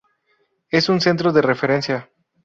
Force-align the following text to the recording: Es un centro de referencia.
Es 0.71 0.89
un 0.89 0.99
centro 0.99 1.31
de 1.31 1.43
referencia. 1.43 2.09